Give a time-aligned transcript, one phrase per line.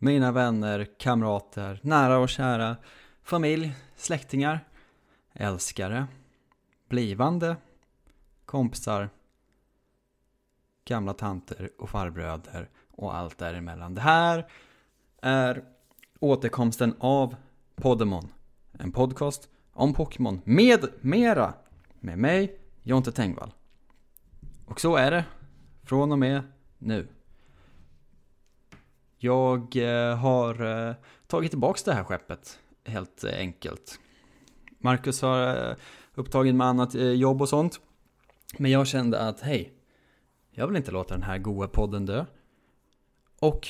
[0.00, 2.76] Mina vänner, kamrater, nära och kära,
[3.22, 4.68] familj, släktingar,
[5.32, 6.06] älskare,
[6.88, 7.56] blivande,
[8.44, 9.10] kompisar,
[10.84, 13.94] gamla tanter och farbröder och allt däremellan.
[13.94, 14.46] Det här
[15.22, 15.64] är
[16.20, 17.36] återkomsten av
[17.76, 18.28] Podemon.
[18.72, 21.54] En podcast om Pokémon med mera.
[22.00, 23.52] Med mig, Jonte Tengvall.
[24.66, 25.24] Och så är det
[25.82, 26.42] från och med
[26.78, 27.08] nu.
[29.18, 30.94] Jag eh, har eh,
[31.26, 34.00] tagit tillbaks det här skeppet, helt eh, enkelt.
[34.78, 35.76] Marcus har eh,
[36.14, 37.80] upptagen med annat eh, jobb och sånt.
[38.58, 39.72] Men jag kände att, hej,
[40.50, 42.24] jag vill inte låta den här goa podden dö.
[43.40, 43.68] Och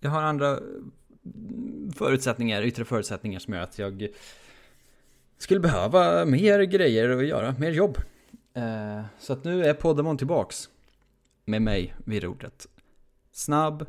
[0.00, 4.08] jag har andra mm, förutsättningar, yttre förutsättningar som gör att jag
[5.38, 7.98] skulle behöva mer grejer att göra, mer jobb.
[8.54, 10.68] Eh, så att nu är Poddemon tillbaks
[11.44, 12.66] med mig vid rodret.
[13.32, 13.86] Snabb,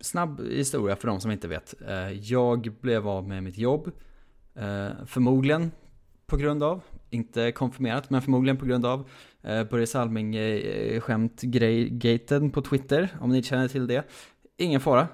[0.00, 1.74] snabb historia för de som inte vet.
[1.88, 3.90] Eh, jag blev av med mitt jobb.
[4.54, 5.70] Eh, förmodligen
[6.26, 9.08] på grund av, inte konfirmerat, men förmodligen på grund av
[9.42, 10.36] eh, Börje Salming
[11.00, 11.42] skämt
[11.90, 14.04] gaten på Twitter, om ni känner till det.
[14.56, 15.08] Ingen fara.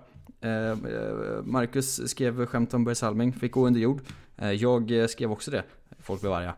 [1.45, 4.01] Marcus skrev skämt om Börje Salming, fick gå under jord.
[4.37, 5.63] Jag skrev också det,
[5.99, 6.55] folk blev arga.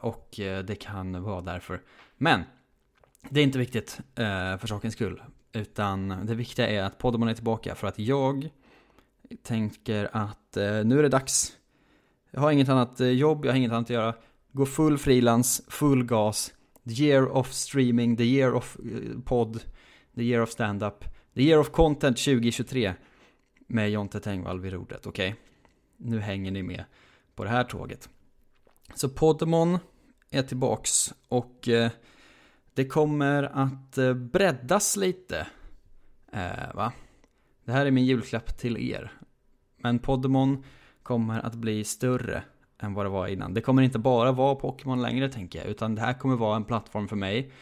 [0.00, 0.28] Och
[0.64, 1.80] det kan vara därför.
[2.16, 2.42] Men
[3.30, 4.00] det är inte viktigt
[4.60, 5.22] för sakens skull.
[5.52, 8.50] Utan det viktiga är att Podemon är tillbaka för att jag
[9.42, 11.56] tänker att eh, nu är det dags.
[12.30, 14.14] Jag har inget annat eh, jobb, jag har inget annat att göra.
[14.52, 16.52] Gå full frilans, full gas.
[16.84, 19.60] The year of streaming, the year of eh, podd,
[20.14, 21.04] the year of stand-up,
[21.34, 22.94] the year of content 2023.
[23.66, 25.34] Med Jonte Tengvall vid rodret, okej?
[25.96, 26.84] Nu hänger ni med
[27.34, 28.08] på det här tåget.
[28.94, 29.78] Så Podemon
[30.30, 31.90] är tillbaks och eh,
[32.74, 35.46] det kommer att eh, breddas lite.
[36.32, 36.92] Eh, va?
[37.64, 39.12] Det här är min julklapp till er.
[39.76, 40.64] Men Podemon
[41.02, 42.42] kommer att bli större
[42.78, 43.54] än vad det var innan.
[43.54, 45.68] Det kommer inte bara vara Pokémon längre tänker jag.
[45.68, 47.52] Utan det här kommer vara en plattform för mig.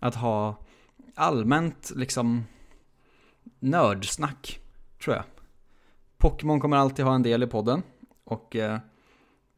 [0.00, 0.56] Att ha
[1.14, 2.44] allmänt liksom
[3.60, 4.58] nördsnack.
[5.04, 5.24] Tror jag.
[6.18, 7.82] Pokémon kommer alltid ha en del i podden.
[8.24, 8.78] Och eh,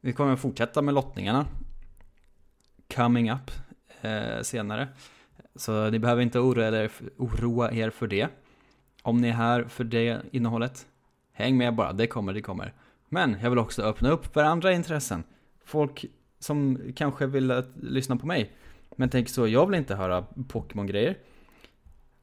[0.01, 1.47] vi kommer fortsätta med lottningarna.
[2.95, 3.51] Coming up
[4.05, 4.89] eh, senare.
[5.57, 8.29] Så ni behöver inte oroa er, oroa er för det.
[9.03, 10.87] Om ni är här för det innehållet,
[11.33, 12.73] häng med bara, det kommer, det kommer.
[13.09, 15.25] Men jag vill också öppna upp för andra intressen.
[15.65, 16.05] Folk
[16.39, 18.53] som kanske vill att, lyssna på mig,
[18.97, 21.19] men tänker så, jag vill inte höra Pokémon-grejer.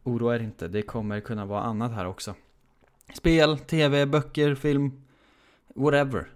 [0.03, 2.35] Oroa er inte, det kommer kunna vara annat här också.
[3.13, 5.03] Spel, tv, böcker, film,
[5.75, 6.27] whatever.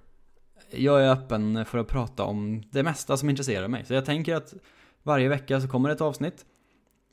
[0.72, 3.86] Jag är öppen för att prata om det mesta som intresserar mig.
[3.86, 4.54] Så jag tänker att
[5.06, 6.46] varje vecka så kommer ett avsnitt.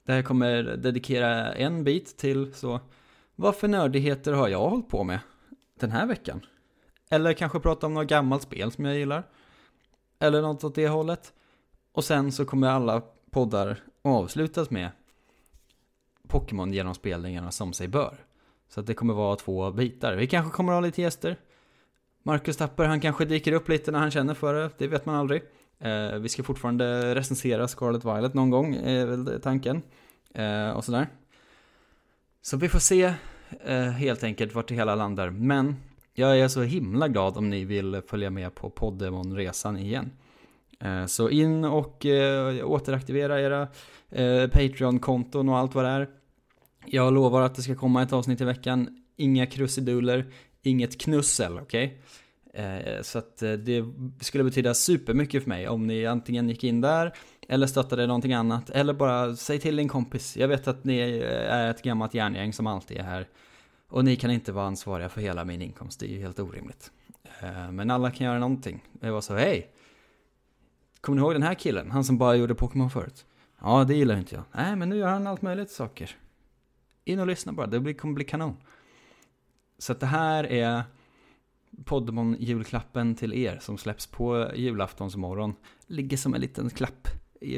[0.04, 2.80] Där jag kommer dedikera en bit till så
[3.34, 5.20] vad för nördigheter har jag hållit på med
[5.80, 6.40] den här veckan?
[7.10, 9.26] Eller kanske prata om något gammalt spel som jag gillar.
[10.18, 11.32] Eller något åt det hållet.
[11.92, 14.90] Och sen så kommer alla poddar avslutas med
[16.28, 18.16] Pokémon genomspelningarna som sig bör.
[18.68, 20.16] Så att det kommer vara två bitar.
[20.16, 21.36] Vi kanske kommer ha lite gäster.
[22.22, 24.70] Marcus Tapper, han kanske dyker upp lite när han känner för det.
[24.78, 25.42] Det vet man aldrig.
[25.82, 29.82] Eh, vi ska fortfarande recensera Scarlet Violet någon gång, är väl tanken.
[30.34, 31.06] Eh, och sådär.
[32.42, 33.14] Så vi får se
[33.64, 35.30] eh, helt enkelt vart det hela landar.
[35.30, 35.76] Men
[36.14, 40.10] jag är så himla glad om ni vill följa med på Poddemon-resan igen.
[40.80, 43.68] Eh, så in och eh, återaktivera era
[44.10, 46.08] eh, Patreon-konton och allt vad det är.
[46.86, 49.02] Jag lovar att det ska komma ett avsnitt i veckan.
[49.16, 50.26] Inga krusiduller,
[50.62, 51.86] inget knussel, okej?
[51.86, 51.98] Okay?
[52.52, 53.84] Eh, så att eh, det
[54.20, 57.12] skulle betyda supermycket för mig om ni antingen gick in där
[57.48, 60.36] eller stöttade någonting annat eller bara säg till din kompis.
[60.36, 63.28] Jag vet att ni eh, är ett gammalt järngäng som alltid är här
[63.88, 66.92] och ni kan inte vara ansvariga för hela min inkomst, det är ju helt orimligt.
[67.70, 68.84] Men alla kan göra någonting.
[69.00, 69.70] Jag var så, hej!
[71.00, 71.90] Kommer ni ihåg den här killen?
[71.90, 73.26] Han som bara gjorde Pokémon förut?
[73.60, 74.44] Ja, det gillar inte jag.
[74.52, 76.16] Nej, men nu gör han allt möjligt saker.
[77.04, 78.56] In och lyssna bara, det kommer bli kanon.
[79.78, 80.82] Så att det här är
[81.84, 85.54] Podmon julklappen till er som släpps på julaftonsmorgon
[85.86, 87.08] ligger som en liten klapp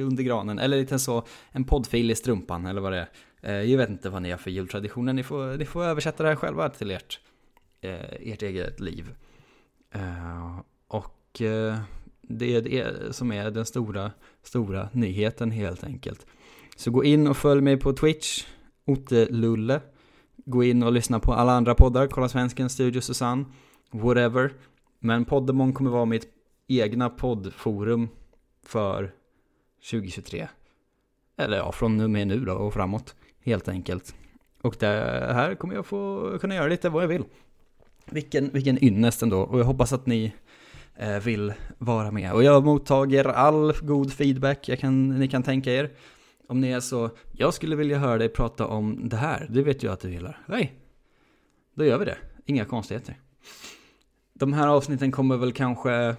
[0.01, 0.59] under granen.
[0.59, 3.09] Eller lite så, en poddfil i strumpan eller vad det är.
[3.43, 6.29] Eh, jag vet inte vad ni har för jultraditioner, ni får, ni får översätta det
[6.29, 7.21] här själva till ert,
[7.81, 9.15] eh, ert eget liv.
[9.91, 11.21] Eh, och
[12.23, 14.11] det är det som är den stora,
[14.43, 16.27] stora nyheten helt enkelt.
[16.77, 18.45] Så gå in och följ mig på Twitch,
[18.85, 19.81] otte-lulle.
[20.37, 23.45] Gå in och lyssna på alla andra poddar, kolla Svensken, Studio Susanne,
[23.95, 24.53] whatever.
[24.99, 26.29] Men Poddemon kommer vara mitt
[26.67, 28.09] egna poddforum
[28.67, 29.15] för
[29.91, 30.49] 2023.
[31.37, 33.15] Eller ja, från och med nu då och framåt,
[33.45, 34.15] helt enkelt.
[34.63, 34.87] Och det
[35.35, 37.25] här kommer jag få kunna göra lite vad jag vill.
[38.07, 40.33] Vilken, vilken ynnest ändå, och jag hoppas att ni
[40.97, 42.33] eh, vill vara med.
[42.33, 45.91] Och jag mottager all god feedback jag kan, ni kan tänka er.
[46.49, 49.83] Om ni är så, jag skulle vilja höra dig prata om det här, det vet
[49.83, 50.45] jag att du gillar.
[50.47, 50.75] Nej,
[51.75, 52.19] då gör vi det.
[52.47, 53.17] Inga konstigheter.
[54.35, 56.17] De här avsnitten kommer väl kanske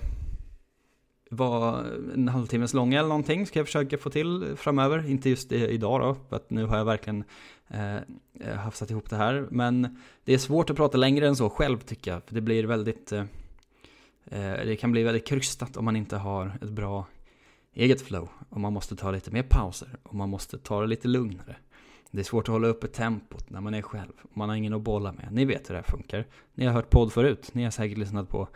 [1.30, 5.10] vara en halvtimmes långa eller någonting, ska jag försöka få till framöver.
[5.10, 7.24] Inte just idag då, för att nu har jag verkligen
[7.68, 9.48] eh, eh, hafsat ihop det här.
[9.52, 12.64] Men det är svårt att prata längre än så själv tycker jag, för det blir
[12.64, 13.24] väldigt eh,
[14.26, 17.06] eh, det kan bli väldigt krystat om man inte har ett bra
[17.74, 18.30] eget flow.
[18.50, 21.56] Och man måste ta lite mer pauser och man måste ta det lite lugnare.
[22.12, 24.14] Det är svårt att hålla uppe tempot när man är själv.
[24.34, 25.28] Man har ingen att bolla med.
[25.32, 26.26] Ni vet hur det här funkar.
[26.54, 27.50] Ni har hört podd förut.
[27.54, 28.48] Ni har säkert lyssnat på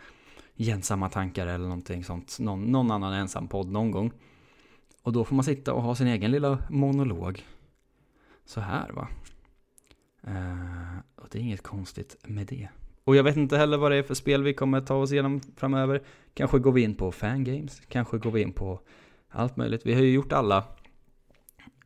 [0.56, 2.38] Gensamma tankar eller någonting sånt.
[2.38, 4.12] Någon, någon annan ensam podd någon gång.
[5.02, 7.44] Och då får man sitta och ha sin egen lilla monolog.
[8.44, 9.08] Så här va.
[10.28, 12.68] Uh, och det är inget konstigt med det.
[13.04, 15.40] Och jag vet inte heller vad det är för spel vi kommer ta oss igenom
[15.56, 16.02] framöver.
[16.34, 17.82] Kanske går vi in på fangames.
[17.88, 18.80] Kanske går vi in på
[19.28, 19.86] allt möjligt.
[19.86, 20.64] Vi har ju gjort alla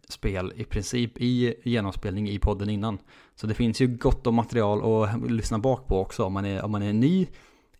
[0.08, 2.98] spel i princip i genomspelning i podden innan.
[3.34, 6.64] Så det finns ju gott om material att lyssna bak på också om man är,
[6.64, 7.26] om man är ny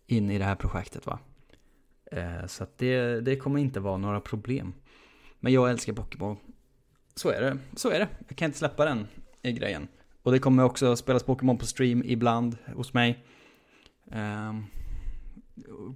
[0.07, 1.19] in i det här projektet va.
[2.11, 4.73] Eh, så att det, det kommer inte vara några problem.
[5.39, 6.37] Men jag älskar Pokémon.
[7.15, 7.57] Så är det.
[7.75, 8.07] Så är det.
[8.27, 9.07] Jag kan inte släppa den
[9.41, 9.87] i grejen.
[10.23, 13.25] Och det kommer också spelas Pokémon på stream ibland hos mig.
[14.11, 14.53] Eh,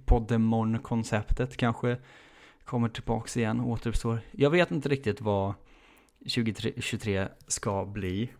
[0.04, 1.96] Poddemon-konceptet kanske
[2.64, 4.20] kommer tillbaks igen, och återuppstår.
[4.30, 5.54] Jag vet inte riktigt vad
[6.24, 8.30] 2023 ska bli.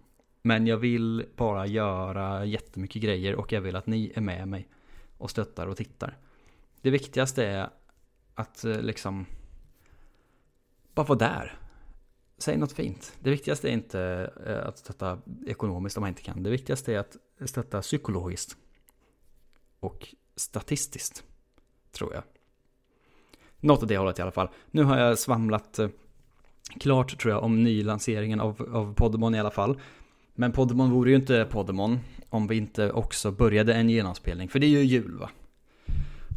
[0.43, 4.69] Men jag vill bara göra jättemycket grejer och jag vill att ni är med mig
[5.19, 6.19] och stöttar och tittar.
[6.81, 7.71] Det viktigaste är
[8.35, 9.27] att eh, liksom
[10.95, 11.59] bara vara där.
[12.39, 13.17] Säg något fint.
[13.21, 16.43] Det viktigaste är inte eh, att stötta ekonomiskt om man inte kan.
[16.43, 18.57] Det viktigaste är att stötta psykologiskt.
[19.81, 21.25] Och statistiskt,
[21.93, 22.23] tror jag.
[23.61, 24.49] Något åt det hållet i alla fall.
[24.71, 25.89] Nu har jag svamlat eh,
[26.81, 29.79] klart tror jag om nylanseringen av, av Podemon i alla fall.
[30.35, 34.49] Men Podemon vore ju inte Podemon om vi inte också började en genomspelning.
[34.49, 35.31] För det är ju jul va?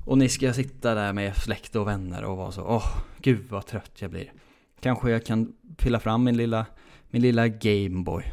[0.06, 3.45] Och ni ska sitta där med släkt och vänner och vara så, åh, oh, gud
[3.50, 4.33] vad trött jag blir.
[4.80, 6.65] Kanske jag kan pilla fram min lilla,
[7.09, 8.24] min lilla Gameboy.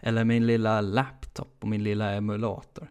[0.00, 2.90] Eller min lilla laptop och min lilla emulator.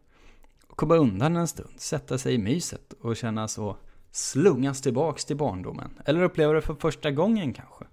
[0.68, 3.78] Och komma undan en stund, sätta sig i myset och känna så
[4.12, 5.90] slungas tillbaks till barndomen.
[6.06, 7.86] Eller uppleva det för första gången kanske.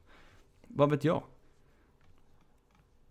[0.78, 1.22] Vad vet jag?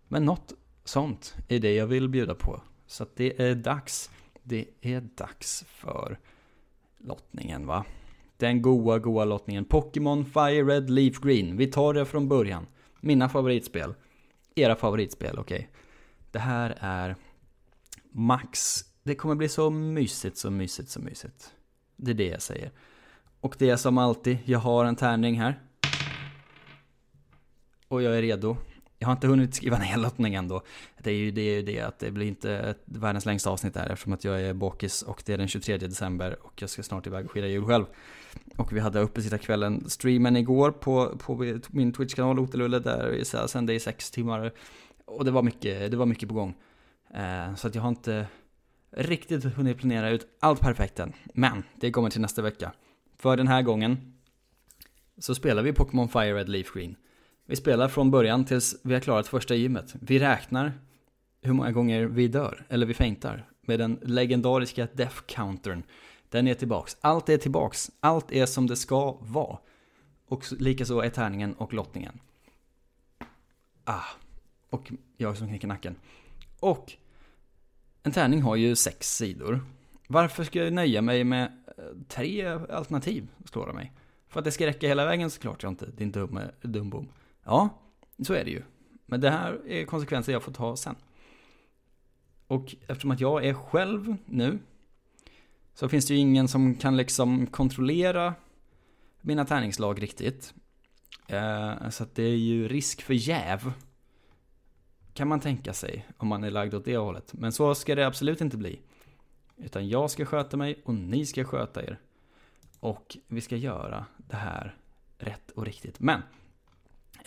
[0.08, 0.52] Men något
[0.84, 2.62] sånt är det jag vill bjuda på.
[2.86, 4.10] Så att det är dags.
[4.42, 6.18] Det är dags för
[6.98, 7.84] lottningen va?
[8.36, 9.64] Den goa, goa lottningen.
[9.64, 11.56] Pokémon Fire Red Leaf Green.
[11.56, 12.66] Vi tar det från början.
[13.00, 13.94] Mina favoritspel.
[14.54, 15.58] Era favoritspel, okej.
[15.58, 15.68] Okay.
[16.30, 17.16] Det här är
[18.10, 18.80] max.
[19.02, 21.54] Det kommer bli så mysigt, så mysigt, så mysigt.
[21.96, 22.70] Det är det jag säger.
[23.40, 25.67] Och det är som alltid, jag har en tärning här.
[27.88, 28.56] Och jag är redo.
[28.98, 30.62] Jag har inte hunnit skriva ner lottningen då.
[31.02, 34.12] Det är ju det, är det att det blir inte världens längsta avsnitt där eftersom
[34.12, 37.24] att jag är bakis och det är den 23 december och jag ska snart iväg
[37.24, 37.84] och fira jul själv.
[38.56, 43.74] Och vi hade uppe kvällen streamen igår på, på min Twitch-kanal Otelulle där vi sände
[43.74, 44.52] i sex timmar.
[45.04, 46.54] Och det var mycket, det var mycket på gång.
[47.14, 48.26] Eh, så att jag har inte
[48.90, 51.12] riktigt hunnit planera ut allt perfekt än.
[51.34, 52.72] Men det kommer till nästa vecka.
[53.16, 54.14] För den här gången
[55.18, 56.96] så spelar vi Pokémon Fire Red Leaf Green.
[57.50, 59.94] Vi spelar från början tills vi har klarat första gymmet.
[60.00, 60.72] Vi räknar
[61.42, 65.82] hur många gånger vi dör, eller vi feintar, med den legendariska death countern.
[66.28, 66.96] Den är tillbaks.
[67.00, 67.90] Allt är tillbaks.
[68.00, 69.58] Allt är som det ska vara.
[70.26, 72.20] Och likaså är tärningen och lottningen.
[73.84, 74.04] Ah.
[74.70, 75.96] Och jag som knäcker nacken.
[76.60, 76.92] Och
[78.02, 79.60] en tärning har ju sex sidor.
[80.08, 83.92] Varför ska jag nöja mig med eh, tre alternativ, slår det mig.
[84.28, 87.08] För att det ska räcka hela vägen såklart jag inte, din dumme dumbom.
[87.48, 87.68] Ja,
[88.22, 88.62] så är det ju.
[89.06, 90.96] Men det här är konsekvenser jag får ta sen.
[92.46, 94.58] Och eftersom att jag är själv nu
[95.74, 98.34] så finns det ju ingen som kan liksom kontrollera
[99.20, 100.54] mina tärningslag riktigt.
[101.26, 103.72] Eh, så att det är ju risk för jäv.
[105.14, 107.32] Kan man tänka sig om man är lagd åt det hållet.
[107.32, 108.80] Men så ska det absolut inte bli.
[109.56, 111.98] Utan jag ska sköta mig och ni ska sköta er.
[112.80, 114.76] Och vi ska göra det här
[115.18, 116.00] rätt och riktigt.
[116.00, 116.22] Men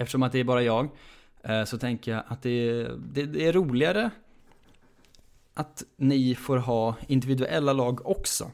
[0.02, 0.90] eftersom att det är bara jag
[1.44, 4.12] eh, så tänker jag att det är, det, det är roligare
[5.54, 8.52] att ni får ha individuella lag också.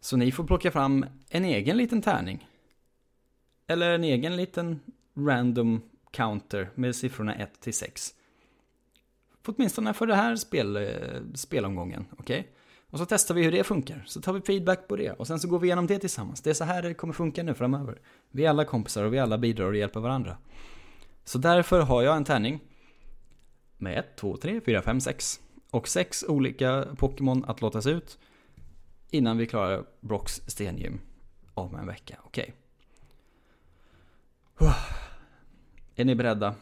[0.00, 2.48] Så ni får plocka fram en egen liten tärning.
[3.66, 4.80] Eller en egen liten
[5.14, 8.14] random counter med siffrorna 1 till 6.
[9.46, 10.82] Åtminstone för det här spel, eh,
[11.34, 12.40] spelomgången, okej?
[12.40, 12.52] Okay?
[12.90, 15.40] Och så testar vi hur det funkar, så tar vi feedback på det och sen
[15.40, 16.40] så går vi igenom det tillsammans.
[16.40, 17.98] Det är så här det kommer funka nu framöver.
[18.30, 20.36] Vi är alla kompisar och vi alla bidrar och hjälper varandra.
[21.24, 22.60] Så därför har jag en tärning
[23.76, 28.18] med 1, 2, 3, 4, 5, 6 och 6 olika Pokémon att låtas ut
[29.10, 31.00] innan vi klarar Brocks stengym
[31.54, 32.18] om en vecka.
[32.24, 32.54] Okej.
[34.54, 34.72] Okay.
[35.94, 36.54] Är ni beredda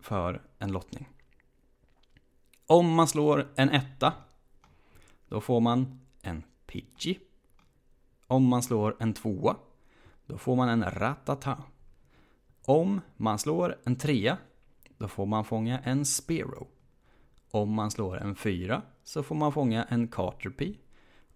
[0.00, 1.08] för en lottning?
[2.66, 4.12] Om man slår en etta
[5.28, 7.18] då får man en Pidgey.
[8.26, 9.56] Om man slår en tvåa,
[10.26, 11.62] då får man en Ratata.
[12.66, 14.38] Om man slår en trea,
[14.98, 16.66] då får man fånga en Spiro.
[17.50, 20.76] Om man slår en fyra, så får man fånga en Caterpie.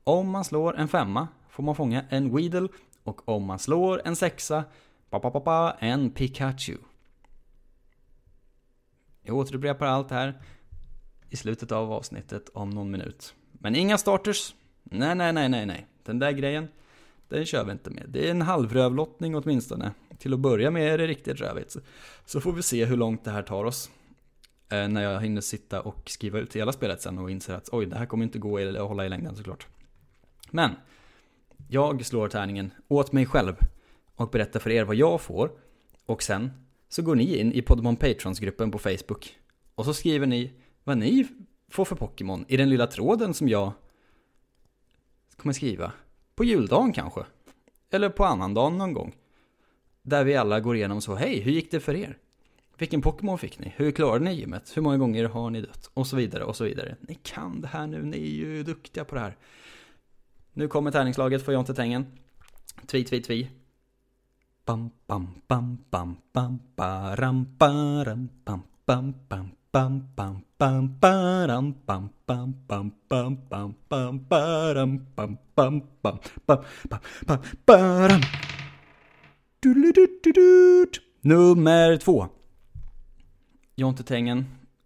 [0.05, 2.69] Om man slår en femma, får man fånga en Weedle.
[3.03, 4.65] Och om man slår en sexa,
[5.79, 6.77] en Pikachu.
[9.23, 10.43] Jag återupprepar allt här
[11.29, 13.35] i slutet av avsnittet om någon minut.
[13.53, 14.55] Men inga starters.
[14.83, 15.87] Nej, nej, nej, nej, nej.
[16.03, 16.69] Den där grejen,
[17.29, 18.07] den kör vi inte med.
[18.09, 19.93] Det är en halvrövlottning åtminstone.
[20.21, 21.77] Till att börja med är det riktigt rövigt.
[22.25, 23.91] Så får vi se hur långt det här tar oss.
[24.73, 27.87] Eh, när jag hinner sitta och skriva ut hela spelet sen och inser att oj,
[27.87, 29.67] det här kommer inte gå att hålla i längden såklart.
[30.51, 30.71] Men,
[31.69, 33.57] jag slår tärningen åt mig själv
[34.15, 35.51] och berättar för er vad jag får.
[36.07, 36.51] Och sen
[36.89, 39.37] så går ni in i Podemon Patrons-gruppen på Facebook.
[39.75, 40.53] Och så skriver ni
[40.85, 41.27] vad ni
[41.69, 43.73] får för Pokémon i den lilla tråden som jag
[45.37, 45.93] kommer skriva.
[46.35, 47.25] På juldagen kanske.
[47.91, 49.15] Eller på annandagen någon gång.
[50.03, 52.19] Där vi alla går igenom så, hej, hur gick det för er?
[52.79, 53.73] Vilken Pokémon fick ni?
[53.77, 54.77] Hur klarade ni gymmet?
[54.77, 55.91] Hur många gånger har ni dött?
[55.95, 56.97] Och så vidare, och så vidare.
[57.01, 59.37] Ni kan det här nu, ni är ju duktiga på det här.
[60.53, 62.07] Nu kommer tärningslaget för Jonte tängen?
[62.87, 63.51] Tvi, tvi, tvi.
[64.65, 72.09] Bam, bam, bam, bam, bam, baram, baram, bam, bam, bam, bam, bam, bam, baram, bam,
[72.27, 78.21] bam, bam, bam, bam, bam, baram, bam, bam, bam, bam, bam, bam, baram.
[81.21, 82.27] Nummer två.
[83.75, 84.45] Jonte Tengen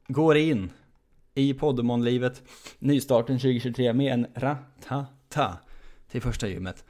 [0.09, 0.71] går in
[1.35, 2.43] i Poddemonlivet
[2.79, 5.59] nystarten 2023 med en ratata
[6.09, 6.85] till första gymmet.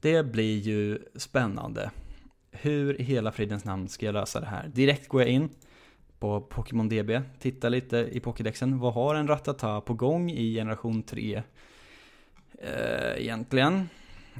[0.00, 1.90] Det blir ju spännande.
[2.50, 4.68] Hur i hela fridens namn ska jag lösa det här?
[4.68, 5.48] Direkt går jag in
[6.18, 8.78] på Pokémon DB, tittar lite i Pokédexen.
[8.78, 11.42] Vad har en Ratata på gång i generation 3?
[12.58, 13.88] Eh, egentligen,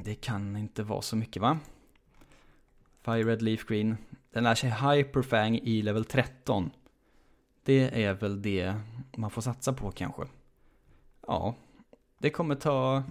[0.04, 1.58] det kan inte vara så mycket va?
[3.04, 3.96] Fire Red Leaf Green.
[4.32, 6.70] Den lär sig Hyperfang i level 13.
[7.62, 8.75] Det är väl det
[9.16, 10.23] man får satsa på kanske.
[11.26, 11.54] Ja,
[12.18, 13.02] det kommer ta...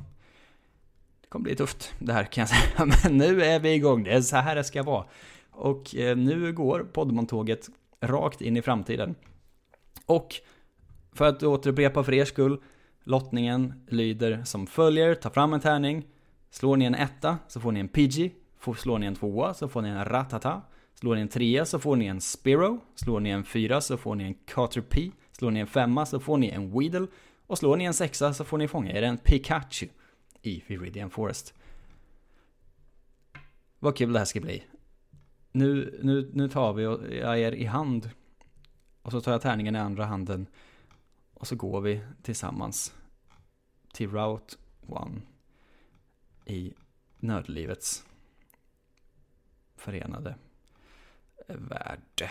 [1.21, 2.85] Det kommer bli tufft det här kan jag säga.
[3.03, 5.05] Men nu är vi igång, det är så här det ska vara.
[5.51, 7.69] Och eh, nu går Podmontåget
[8.01, 9.15] rakt in i framtiden.
[10.05, 10.35] Och
[11.11, 12.61] för att återupprepa för er skull,
[13.03, 15.15] lottningen lyder som följer.
[15.15, 16.07] Ta fram en tärning,
[16.49, 18.31] slår ni en etta så får ni en Pidgey,
[18.73, 20.61] slår ni en tvåa så får ni en Ratata,
[20.93, 24.15] slår ni en trea så får ni en Spiro, slår ni en fyra så får
[24.15, 27.07] ni en Caterpie, slår ni en femma så får ni en Weedle
[27.47, 29.87] och slår ni en sexa så får ni fånga er en Pikachu
[30.41, 31.53] i Viridian Forest.
[33.79, 34.63] Vad kul det här ska bli
[35.53, 36.83] nu, nu, nu tar vi
[37.19, 38.09] jag er i hand.
[39.01, 40.47] Och så tar jag tärningen i andra handen.
[41.33, 42.93] Och så går vi tillsammans
[43.93, 44.55] till Route
[44.87, 45.23] 1
[46.45, 46.73] i
[47.19, 48.05] nördlivets
[49.83, 50.35] förenade
[51.47, 52.29] värld.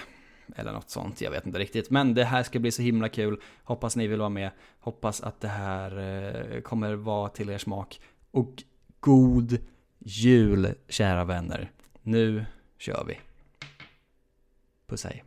[0.57, 1.91] Eller något sånt, jag vet inte riktigt.
[1.91, 3.41] Men det här ska bli så himla kul.
[3.65, 4.51] Hoppas ni vill vara med.
[4.81, 8.01] Hoppas att det här eh, kommer vara till er smak.
[8.31, 8.63] Och
[9.01, 9.59] god
[9.99, 11.71] jul, kära vänner.
[12.03, 12.45] Nu
[12.79, 13.19] kör vi.
[14.87, 15.25] Puss hej.